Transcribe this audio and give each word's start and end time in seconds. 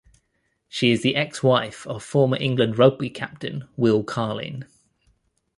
She 0.67 0.89
is 0.89 1.03
the 1.03 1.15
ex-wife 1.15 1.85
of 1.85 2.01
former 2.03 2.35
England 2.39 2.79
rugby 2.79 3.11
captain 3.11 3.67
Will 3.77 4.03
Carling. 4.03 4.63